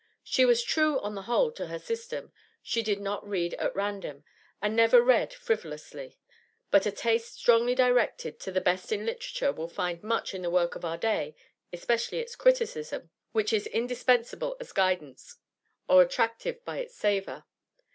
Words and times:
She 0.23 0.45
was 0.45 0.63
true 0.63 0.99
on 1.01 1.13
the 1.13 1.21
whole 1.29 1.51
to 1.51 1.67
her 1.67 1.77
system; 1.77 2.31
she 2.63 2.81
did 2.81 2.99
not 2.99 3.23
read 3.29 3.53
at 3.53 3.75
random, 3.75 4.23
and 4.59 4.75
never 4.75 4.99
read 4.99 5.31
frivolously; 5.31 6.17
but 6.71 6.87
a 6.87 6.91
taste 6.91 7.35
strongly 7.35 7.75
directed 7.75 8.39
to 8.39 8.51
the 8.51 8.61
best 8.61 8.91
in 8.91 9.05
literature 9.05 9.51
will 9.51 9.69
find 9.69 10.01
much 10.01 10.33
in 10.33 10.41
the 10.41 10.49
work 10.49 10.73
of 10.73 10.83
our 10.83 10.97
day, 10.97 11.35
especially 11.71 12.17
its 12.17 12.35
criticism, 12.35 13.11
which 13.31 13.53
is 13.53 13.67
indispensable 13.67 14.57
as 14.59 14.71
guidance, 14.71 15.37
or 15.87 16.01
attractive 16.01 16.65
by 16.65 16.79
its 16.79 16.95
savour. 16.95 17.45